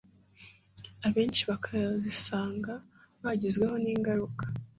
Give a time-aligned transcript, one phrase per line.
[1.07, 2.73] abenshi bakazisanga
[3.23, 4.43] bagizweho n’ingaruka